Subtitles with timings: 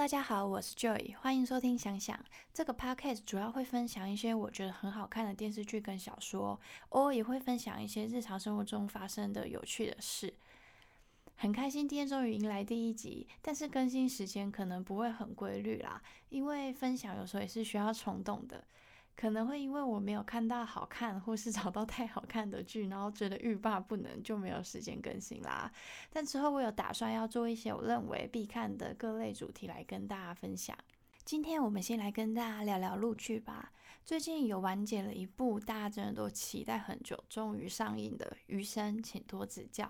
[0.00, 2.18] 大家好，我是 Joy，欢迎收听想想
[2.54, 10.32] 这个 podcast，主要会分享一些我觉得很好看的电视剧跟小说，偶尔也会分享一些日常生活中发生的有趣的事。
[11.36, 18.64] 很开心今天终于迎来第一集，但是更新时间可能不会很规律啦，因为分享有时候也是需要冲动的。
[19.20, 25.70] 可能会因为我没有看到好看，或是找到太好看的剧，然后觉得欲罢不能，就没有时间更新啦。
[26.10, 30.74] 但之后我有打算要做一些我认为必看的各类主题来跟大家分享。
[31.22, 33.70] 今天我们先来跟大家聊聊陆剧吧。
[34.06, 39.84] 最近有完结了一部大家真的都期待很久，终于上映的《余生，请多指教》。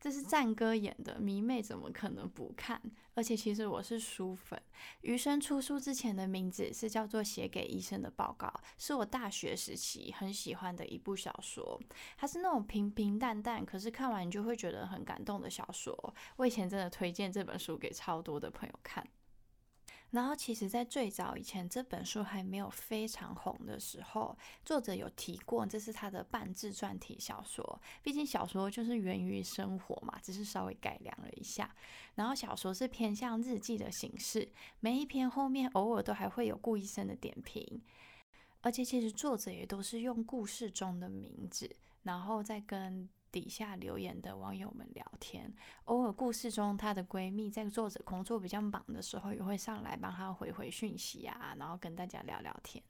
[0.00, 2.80] 这是战哥演的，迷妹怎么可能不看？
[3.14, 4.58] 而且其实我是书粉。
[5.02, 11.78] 余生出书之前的名字是叫做《写给医生的报告》，是我大学时期很喜欢的一部小说。
[12.16, 16.14] 它是那种平平淡淡，可是看完你就会觉得很感动的小说。
[16.36, 19.06] 我以前真的推荐这本书给超多的朋友看。
[20.10, 27.80] 然后，其实，在最早以前，这本书还没有非常红的时候，作者有提过，这是他的半自传体小说。
[28.02, 31.72] 毕竟小说就是源于生活嘛，只是稍微改良了一下。
[32.16, 34.50] 然后，小说是偏向日记的形式，
[34.80, 37.80] 每一篇后面偶尔都还会有顾医生的点评，
[38.62, 43.08] 而且其实作者也都是用故事中的名字，然后再跟。
[43.32, 45.52] 底下留言的网友们聊天，
[45.84, 52.82] 偶尔故事中她的闺蜜在作者工作比较忙的时候，也会上来帮她回回讯息啊，然后跟大家聊聊天。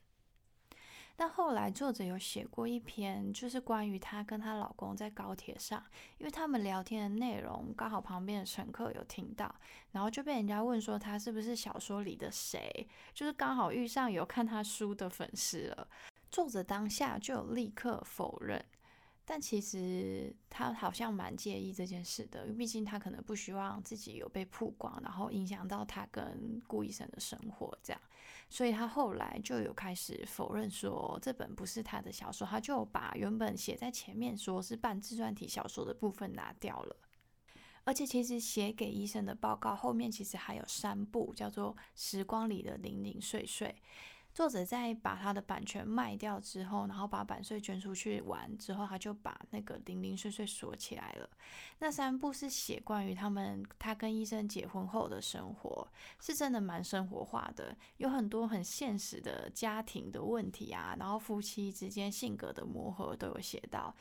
[1.17, 5.85] 但后来作者有写过一篇，就是关于她跟她老公在高铁上，
[6.17, 9.55] 因为他们聊天的内容刚好旁边的乘客有听到，
[9.93, 15.87] 然后就被人家问说她是不是小说里的谁，就是刚好遇上有看她书的粉丝了。
[16.31, 18.65] 作者当下就有立刻否认。
[19.33, 28.03] 但其实他好像蛮介意这件事的，因为毕竟他可能不希望自己有被曝光，然后影响到他跟顾医生的生活这样，
[28.49, 36.97] 所以他后来就有开始否认说这本不是他的小说，他就把原本写在前面说是半自传体小说的部分拿掉了，
[37.85, 43.69] 而且其实写给医生的报告后面其实还有三部叫做《时光里的零零碎碎》。
[44.33, 51.29] 作者在把他的版权卖掉之后，然后把版税捐出去玩之后，他就把那个零零碎碎锁起来了。
[51.81, 55.87] 那三部是写关于他们他跟医生结婚后的生活，
[56.21, 63.95] 是真的蛮生活化的，有很多很现实的家庭的问题啊，然后夫妻之间性格的磨合都有写到。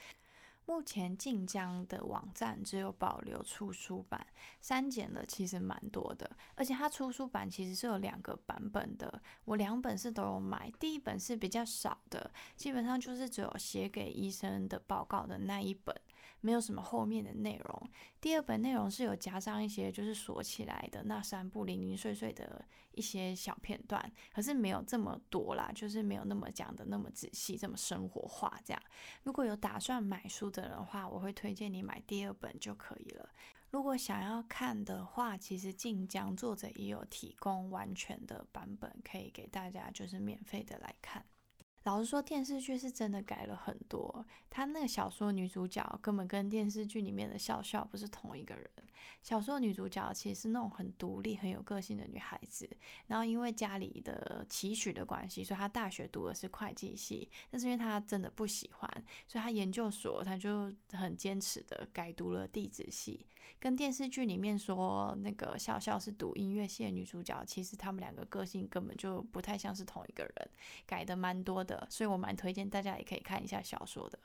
[0.69, 4.23] 目前晋江的网站只有保留出书版，
[4.61, 15.99] 删减了其实蛮多的，而且它出书版其实是有两个版本的，我两本是都有买，第一本是比较少的，基本上就是只有写给医生的报告的那一本，
[16.39, 17.89] 没有什么后面的内容。
[18.21, 28.81] 第二本内容是有加上一些就是锁起来的那三部零零碎碎的一些小片段，可是没有这么多啦，就是没有那么讲的那么仔细，这么生活化这样。
[29.23, 30.69] 如果有打算买书的。
[30.69, 33.27] 的话，我会推荐你买第二本就可以了。
[33.71, 41.25] 如果想要看的话，其实晋江作者也有提供完全的版本，可以给大家就是免费的来看。
[41.83, 44.25] 老实说，电视剧是真的改了很多。
[44.49, 48.69] 他那个小说女主角根本跟电视剧里面的笑笑不是同一个人。
[49.21, 52.69] 小说女主角其实是那种很独立、很有个性的女孩子。
[53.07, 57.29] 然后因为家里的期许的关系，所以她大学读的是会计系。
[57.49, 63.25] 但是因为她真的不喜欢，所以她研究所她就很坚持的改读了地质系。
[63.59, 70.49] 跟电视剧里面说那个笑笑是读音乐系的女主角，其实他们两个个性根本就不太像是同一个人，
[70.85, 71.63] 改的蛮多。
[71.69, 74.19] 的，所以我蛮推荐大家也可以看一下小说的。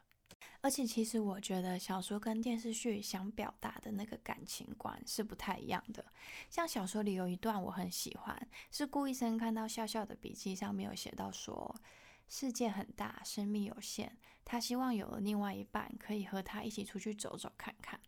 [0.61, 6.03] 而且其实我觉得小说跟电视剧想表达的那个感情观是不太一样的。
[6.49, 11.75] 像小说里有一段我很喜欢，是顾医生看到笑笑的笔记上面有写到说。
[12.29, 14.17] 世界很大，生命有限。
[14.45, 17.99] 他希望有了另外一半，可以和他一起出去走走看看。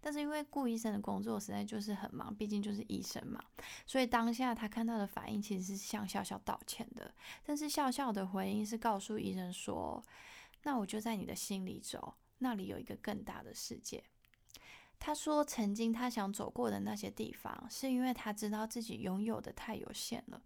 [0.00, 3.42] 但是因为顾医生的工作实在就是很忙，毕竟就是医生嘛，
[3.86, 7.14] 所以当下他看到的反应其实是向笑笑道歉的。
[7.44, 10.02] 但是笑笑的回应是告诉医生说
[10.64, 14.04] ：“那我就在你的心里走，那里有一个更大的世界。”
[14.98, 20.42] 他说：“曾经他想走过的那些地方，是因为他知道自己拥有的太有限了。”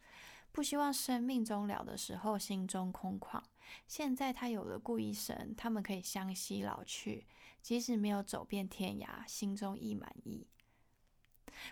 [0.52, 3.40] 不希望生命终了的时候心中空旷。
[3.86, 7.26] 现在他有了顾医生，他们可以相惜老去，
[7.62, 10.46] 即使没有走遍天涯，心中亦满意。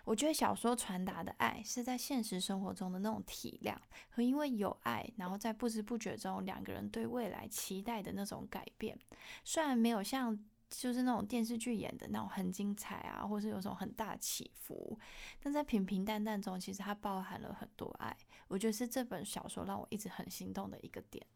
[0.05, 3.75] 我觉得小说传达的爱是在现实生活中的那种体谅，
[4.11, 8.99] 和因为有爱，然后在不知不觉中两个人对未来期待的那种改变。
[9.45, 10.39] 虽然没有像
[10.71, 14.99] 就是那种电视剧演的那种很精彩啊，或是有种很大起伏。
[15.41, 18.17] 但在平平淡淡中，其实它包含了很多爱。
[18.49, 21.27] 我觉得是这本小说让我一直很心动的一个点。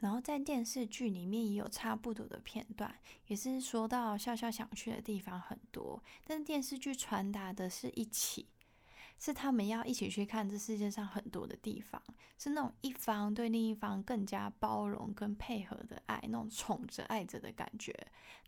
[0.00, 2.94] 然后在电视剧里面也有差不多的片段，
[3.26, 8.46] 也是说到笑笑想去的地方很多，但是电视剧传达的是一起，
[9.18, 12.02] 是他们要一起去看这世界上很多的地方，
[12.38, 17.94] 是那种一方对另一方更加包容跟配合的爱，那种宠着爱着的感觉，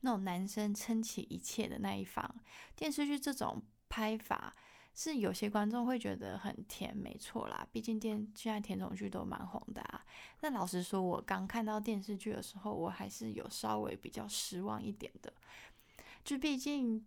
[0.03, 2.35] 那种男生撑起一切的那一方。
[2.75, 4.55] 电视剧这种拍法。
[4.99, 10.03] 是有些观众会觉得很甜，没错啦，毕竟电现在甜宠剧都蛮红的啊。
[10.41, 15.31] 那老实说，我刚看到电视剧的时候，我还是有稍微比较失望一点的，
[16.25, 17.05] 就毕竟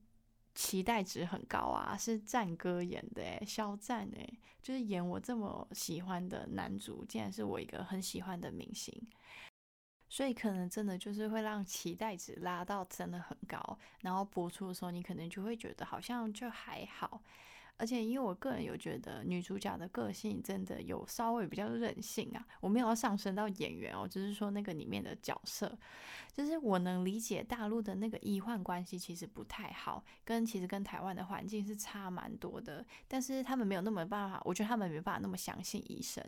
[0.54, 8.94] 期待值很高啊，是战哥演的诶，肖战诶，就是演我这么喜欢的男主，竟然是我一个很喜欢的明星，
[10.08, 17.20] 所以可能真的就是会让期待值拉到真的很高，然后播出的时候，你可能就会觉得好像就还好。
[17.80, 25.76] 而且，因为我个人有觉得女主角的个性真的有稍微比较任性啊，我没有要上升到演员哦，只是说那个里面的角色，
[26.34, 36.22] 就是我能理解大陆的那个医患关系其实不太好，跟其实跟台湾的环境是差蛮多的，但是他们没有那么办法，我觉得他们没办法那么相信医生。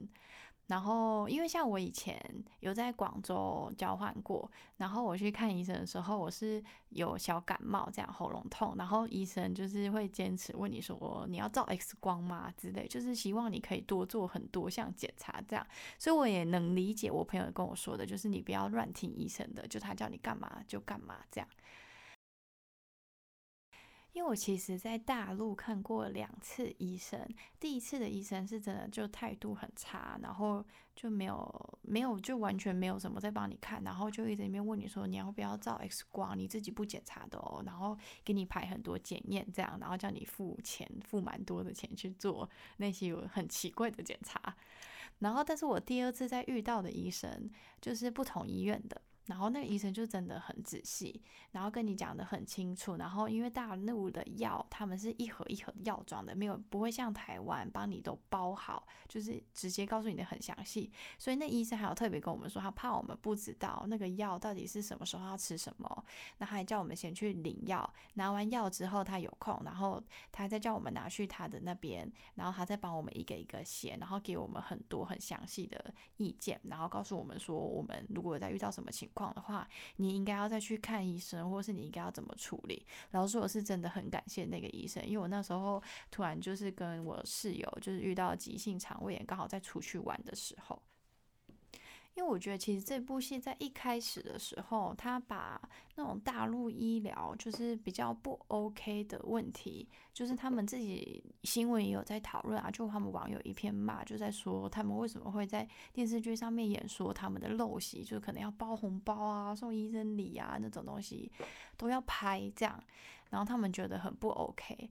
[0.72, 2.18] 然后，因为像我以前
[2.62, 15.68] 有在广州交换过，然后我去看医生的时候，我是有小感冒，这样喉咙痛，然后医生就是会坚持问你说你要照 X 光吗之类，就是希望你可以多做很多项检查这样。
[16.00, 21.50] 所以我也能理解我朋友跟我说的，就是你不要乱听医生的，就他叫你干嘛就干嘛这样。
[24.14, 27.26] 因为我其实，在大陆看过两次医生，
[27.60, 30.64] 第一次的医生是真的就态度很差，然后
[30.94, 44.54] 就没有没有就完全没有什么在帮你看，然后就一直里面问你说你要不要照 X 光，你自己不检查的哦，然后给你排很多检验这样，然后叫你付钱，付蛮多的钱去做那些有很奇怪的检查，
[45.20, 47.50] 然后但是我第二次在遇到的医生
[47.80, 49.02] 就是不同医院的。
[49.28, 51.22] 然后那个医生就真的很仔细，
[51.52, 52.96] 然后跟你讲的很清楚。
[52.96, 60.92] 然后因为大陆的药，他们是一盒一盒药装的，没有不会像台湾帮你都包好，就是直接告诉你的很详细。
[61.18, 66.06] 所以那医生还有特别跟我们说，他怕我们不知道那个药到底是什么时候要吃什么，
[66.40, 70.02] 那还叫我们先去领药，拿完药之后他有空，然后
[70.32, 79.68] 他再叫我们拿去他的那边，然后他再帮我们一个一个写，然后给我们很多很详细的意见，然后告诉我们说，我们如果再遇到什么情况的话，
[79.98, 82.86] 你应该要再去看医生，或是你应该要怎么处理。
[83.10, 90.82] 然后说我是真的很感谢那个医生，因为我那时候突然就是跟我室友就是遇到急性肠胃炎，刚好在出去玩的时候。
[92.14, 95.62] 因为我觉得，其实这部戏在一开始的时候，他把
[95.96, 111.32] 那种大陆医疗就是比较不 OK 的问题，就是他们自己新闻也有在讨论啊，就他们网友一片骂，就在说他们为什么会在电视剧上面演说他们的陋习，就是可能要包红包啊、送医生礼啊那种东西
[111.78, 112.78] 都要拍这样，
[113.30, 114.90] 然后他们觉得很不 OK。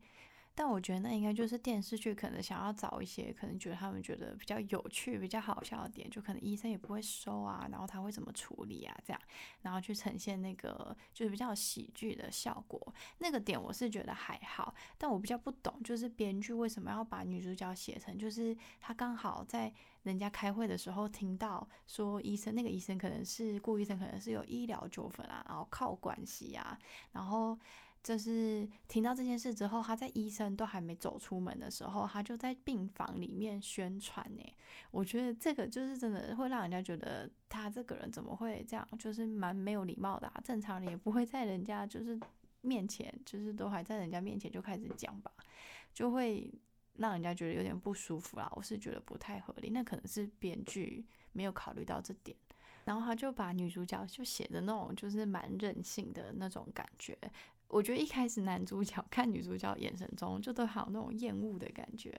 [0.54, 9.20] 但我觉得那应该就是电视剧可能想要找一些可能觉得他们觉得比较有趣、比较好笑的点，就可能医生也不会收啊，然后他会怎么处理啊，这样，
[9.62, 12.94] 然后去呈现那个就是比较喜剧的效果。
[13.18, 19.72] 那个点我是觉得还好，但我比较不懂，就是编剧为什么要把女主角写成就是她刚好在
[20.02, 26.78] 人家开会的时候听到说医生那个医生可能是顾医生，可能是有医疗纠纷啊，然后靠关系啊，
[27.12, 27.58] 然后。
[28.02, 34.42] 就是听到这件事之后，他在医生都还没走出门的时候，他就在病房里面宣传呢。
[34.90, 40.26] 我觉得这个就是真的会让人家觉得他这个人怎么会这样，就是蛮没有礼貌的。
[40.28, 40.40] 啊。
[40.42, 42.18] 正常人也不会在人家就是
[42.62, 45.30] 面前，就是都还在人家面前就开始讲吧，
[45.92, 46.50] 就会
[46.94, 48.50] 让人家觉得有点不舒服啦。
[48.56, 52.34] 我是觉得不太合理，那可能是编剧没有考虑到这点，
[52.84, 57.16] 然后他就把女主角就写的那种就是蛮任性的那种感觉。
[57.70, 62.12] 我觉得一开始男主角看女主角眼神中就都好那种厌恶的感觉，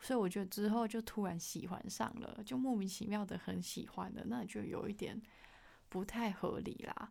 [0.00, 5.20] 所以我觉得之后就突然喜欢上了，就莫名其妙的很喜欢的，那就有一点
[5.88, 7.10] 不太合理啦。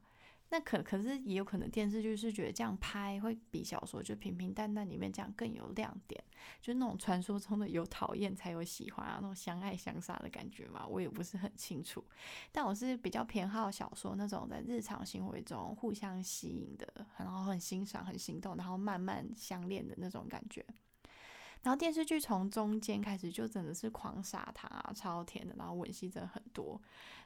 [0.51, 6.22] 那可可是也有可能电视剧是觉得这样拍会比小说就平平淡淡里面这样更有亮点，
[6.62, 12.03] 就那种传说中的有讨厌才有喜欢啊，那种相爱相杀的感觉嘛，我也不是很清楚。
[12.51, 20.65] 但我是比较偏好小说那种在日常行为中互相吸引的，然后很欣赏、很心动，然后慢慢相恋的那种感觉。
[21.63, 26.82] 然后电视剧从中间开始就真的是狂撒糖啊，超甜的，然后吻戏真的很多。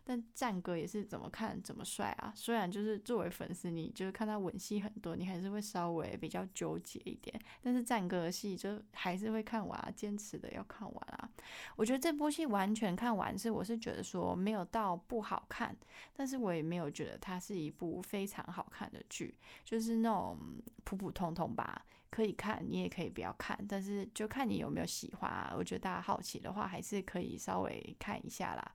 [0.07, 2.31] 但战哥也是怎么看怎么帅啊！
[2.35, 7.41] 虽然就是作为粉丝，你就是看他吻戏很多，你还是会稍微比较纠结一点。
[7.63, 11.27] 但是战哥的戏就还是会看完，坚持的要看完啊！
[11.75, 15.75] 我觉得这部戏完全看完是，我是觉得说没有到不好看，
[16.13, 20.37] 但是我也没有觉得它是一部非常好看的剧，就是那种
[20.83, 21.83] 普普通通吧。
[22.15, 25.53] 可以看，你也可以不要看，但是就看你有没有喜欢啊。
[25.53, 28.71] 我觉得大家好奇的话，还是可以稍微看一下啦。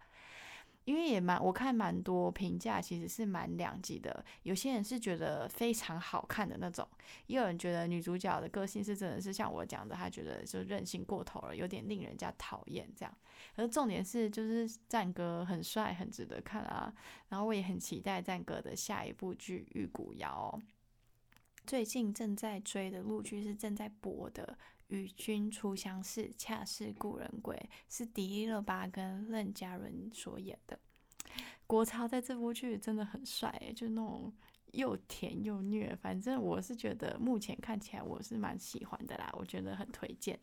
[0.85, 4.23] 因为也蛮，我看蛮多评价，其实是蛮两极的。
[4.43, 6.87] 有些人是觉得非常好看的那种，
[7.29, 13.17] 也有人觉得女主角的个性是真的是像我讲的，她觉得就任性过头了，有点令人家讨厌这样。
[13.55, 16.93] 而重点是，就是战哥很帅，很值得看啊。
[17.31, 20.61] 然后我也很期待战哥的下一部剧《玉骨遥》。
[21.71, 24.59] 最近正在追的陆剧是正在播的。
[24.89, 27.57] 与君初相识，恰似故人归，
[27.89, 30.77] 是迪丽热巴跟任嘉伦所演的。
[31.69, 34.33] 国超在这部剧真的很帅，就那种
[34.73, 40.37] 又甜又虐，反正我是觉得目前看起来我是蛮喜欢的啦，我觉得很推荐。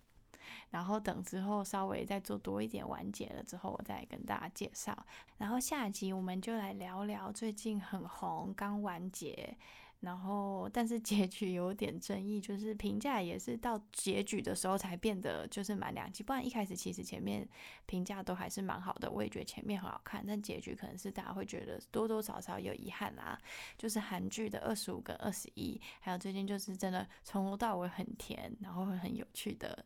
[0.70, 5.06] 然后等之后稍微再做多一点完结了之后，我再跟大家介绍。
[5.38, 9.58] 然后下集我们就来聊聊最近很红刚完结。
[10.02, 16.22] 然后，但是结局有点争议，就是评价也是到结局的时候才变得就是蛮两极。
[16.24, 17.48] 不然一开始其实前面
[17.88, 23.38] 评价都还是蛮好的，我也觉得前面很好看，但结局可能是大家会觉得多多少少有遗憾啦。
[23.76, 29.84] 就是韩剧的二十五跟二十一，还有最近就是真的从头到尾很甜，然后很有趣的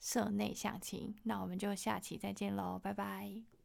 [0.00, 1.14] 社内相亲。
[1.24, 3.59] 那我们就下期再见喽，拜拜。